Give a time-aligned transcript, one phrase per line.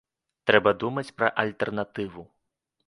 [0.51, 2.29] Трэба думаць пра альтэрнатыву.